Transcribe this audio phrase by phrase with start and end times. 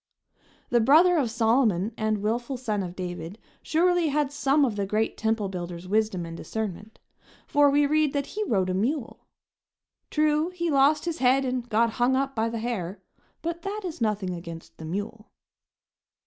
[0.71, 5.15] The brother of Solomon and willful son of David surely had some of the great
[5.15, 6.97] temple builder's wisdom and discernment,
[7.45, 9.27] for we read that he rode a mule.
[10.09, 13.03] True, he lost his head and got hung up by the hair,
[13.43, 15.29] but that is nothing against the mule.